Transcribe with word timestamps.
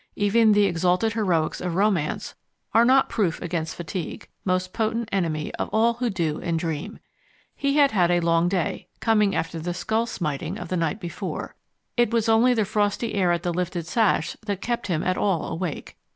Even 0.15 0.53
the 0.53 0.65
exalted 0.65 1.13
heroics 1.13 1.61
of 1.61 1.75
romance 1.75 2.33
are 2.73 2.83
not 2.85 3.07
proof 3.07 3.39
against 3.39 3.75
fatigue, 3.75 4.27
most 4.43 4.73
potent 4.73 5.07
enemy 5.11 5.53
of 5.59 5.69
all 5.71 5.93
who 5.93 6.09
do 6.09 6.41
and 6.41 6.57
dream. 6.57 6.97
He 7.55 7.75
had 7.75 7.91
had 7.91 8.09
a 8.09 8.19
long 8.19 8.49
day, 8.49 8.87
coming 8.99 9.35
after 9.35 9.59
the 9.59 9.75
skull 9.75 10.07
smiting 10.07 10.57
of 10.57 10.69
the 10.69 10.75
night 10.77 10.99
before; 10.99 11.53
it 11.97 12.09
was 12.09 12.27
only 12.27 12.55
the 12.55 12.65
frosty 12.65 13.13
air 13.13 13.31
at 13.31 13.43
the 13.43 13.53
lifted 13.53 13.85
sash 13.85 14.35
that 14.47 14.59
kept 14.59 14.87
him 14.87 15.03
at 15.03 15.17
all 15.19 15.47
awake. 15.47 15.95